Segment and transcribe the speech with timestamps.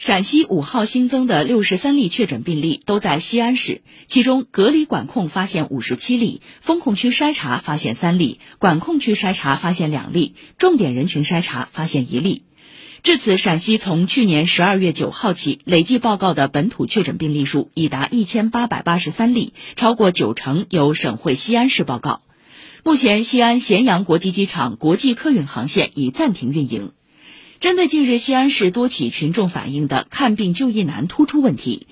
[0.00, 12.44] 陕西五号新增的六十三例确诊病例都在西安市，其中隔离管控发现五十七例，封控区筛查发现三例，管控区筛查发现两例，重点人群筛查发现一例。
[13.02, 22.22] 至此，陕西从去年十二月九号起累计报告的本土确诊病例数已达一千八百八十三例，超过九成由省会西安市报告。
[22.84, 26.92] 目前，西安咸阳国际机场国际客运航线已暂停运营。
[27.60, 31.88] 针对近日西安市多起群众反映的看病就医难突出问题，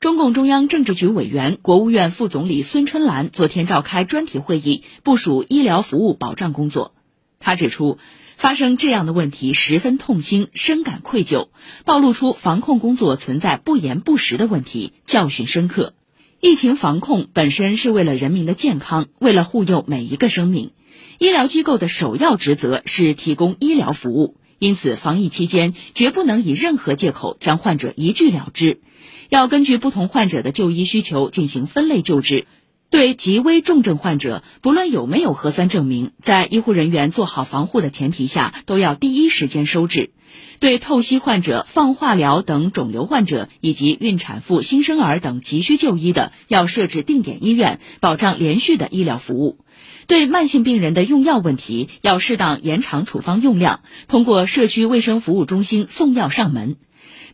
[0.00, 6.92] 中共中央政治局委员、国务院副总理孙春兰昨天召开专题会议，部署医疗服务保障工作。
[7.40, 7.96] 他指出，
[8.36, 11.48] 发生这样的问题十分痛心，深感愧疚，
[11.86, 15.94] 暴露出防控工作存在不严不实的问题，教训深刻。
[16.38, 20.72] 疫情防控本身是为了人民的健康，为了护佑每一个生命，
[21.18, 24.36] 医疗机构的首要职责是提供医疗服务。
[24.58, 28.80] 因此，防疫期间绝不能以任何借口将患者一拒了之，
[29.28, 32.46] 要根据不同患者的就医需求进行分类救治。
[32.90, 40.10] 对极危重症患者，不论有没有核酸证明，在医护人员做好防护的前提下，都要第一时间收治。
[40.58, 49.58] 对透析患者、放化疗等肿瘤患者以及孕产妇、新生儿等急需就医的，要设置定点医院，保障连续的医疗服务。
[50.06, 56.76] 对慢性病人的用药问题，要适当延长处方用量，通过社区卫生服务中心送药上门。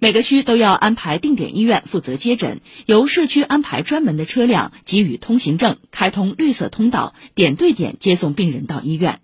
[0.00, 9.20] 每个区都要安排定点医院负责接诊，由社区安排专门的车辆给予通行证，开通绿色通道，点对点接送病人到医院。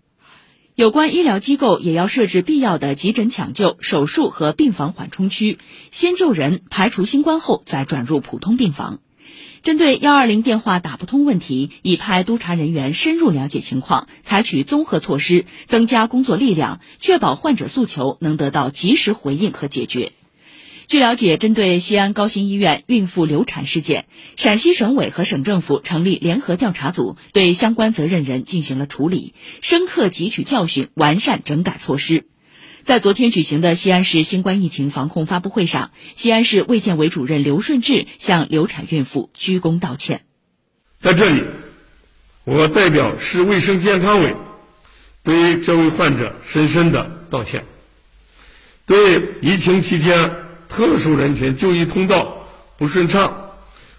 [0.77, 5.59] 有关医疗机构也要设置必要的急诊抢救、手术和病房缓冲区，
[5.91, 9.01] 先救人，排除新冠后再转入普通病房。
[9.63, 20.13] 针对幺二零电话打不通问题，已派督查人员深入了解情况，采取综合措施，增加工作力量，确保患者诉求能得到及时回应和解决。
[20.91, 32.25] 据了解，针对西安高新医院孕妇流产事件，陕西省委和省政府成立联合调查组，对相关责任人进行了处理，深刻汲取教训，完善整改措施。
[32.83, 40.23] 在昨天举行的西安市新冠疫情防控发布会上，西安市卫健委主任刘顺志向流产孕妇鞠躬道歉。
[40.99, 41.45] 在这里，
[42.43, 44.35] 我代表市卫生健康委
[45.23, 47.65] 对这位患者深深的道歉，
[48.87, 50.33] 对疫情期间
[50.71, 52.47] 特殊人群就医通道
[52.79, 53.51] 不顺畅、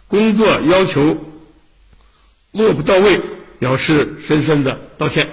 [0.07, 1.17] 工作要求
[2.51, 3.21] 落不到位
[3.59, 5.29] 表示深深的道歉。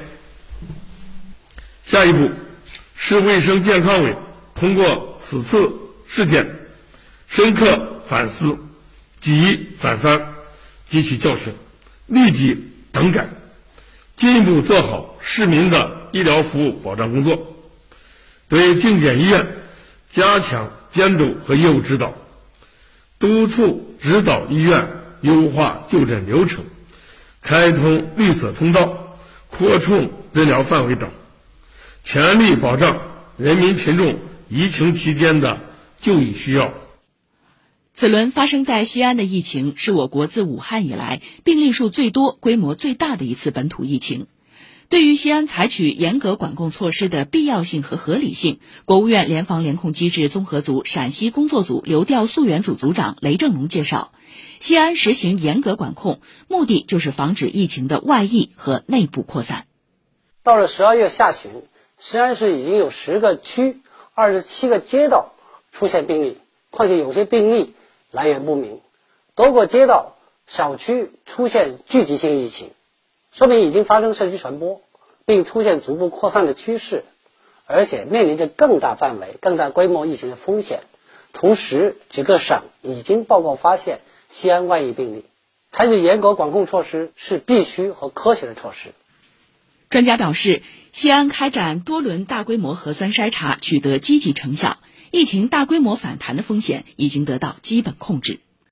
[1.86, 2.30] 下一步。
[3.00, 4.16] 市卫生健康委
[4.56, 5.70] 通过此次
[6.08, 6.58] 事件，
[7.28, 8.58] 深刻反思，
[9.20, 10.34] 举一反三，
[10.90, 11.54] 汲取教训，
[12.06, 13.28] 立即整改，
[14.16, 17.56] 进一步做好市民的医疗服务保障工作。
[18.48, 19.46] 对定点医院
[20.12, 22.14] 加强监督和业务指导，
[23.18, 24.88] 督促指导医院
[25.20, 26.64] 优化就诊流程，
[27.42, 29.18] 开通绿色通道，
[29.48, 31.10] 扩充诊疗范围等。
[32.04, 33.02] 全力保障
[33.36, 34.18] 人民群众
[34.48, 35.60] 疫情期间的
[36.00, 36.72] 就医需要。
[37.92, 44.28] 此轮发生在西安的疫情，是我国自武汉以来病例数最多、规模最大的一次本土疫情。
[44.88, 54.12] 对于西安采取严格管控措施的必要性和合理性，国务院联防联控机制综合组陕西工作组流调溯源组组长雷正龙介绍，
[54.60, 59.66] 西安实行严格管控，目的就是防止疫情的外溢和内部扩散。
[60.42, 61.50] 到了十二月下旬。
[62.00, 63.78] 西安市已经有十个区、
[64.14, 65.32] 二十七个街道
[65.72, 66.36] 出现病例，
[66.70, 67.74] 况且有些病例
[68.12, 68.80] 来源不明，
[69.34, 70.14] 多个街道、
[70.46, 72.70] 小区出现聚集性疫情，
[73.32, 74.80] 说明已经发生社区传播，
[75.26, 77.04] 并出现逐步扩散的趋势，
[77.66, 80.82] 而且面临着更大范围、更大规模疫情的风险。
[81.32, 85.24] 同时，几个省已经报告发现西安外溢病例，
[85.70, 88.90] 采取严格管控措施是必须和科学的措施。
[89.90, 94.78] 专家表示，西安开展多轮大规模核酸筛查取得积极成效，
[95.10, 98.40] 疫情大规模反弹的风险已经得到基本控制。